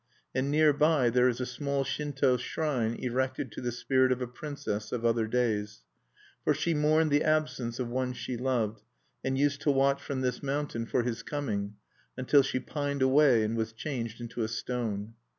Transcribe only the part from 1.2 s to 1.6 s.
is a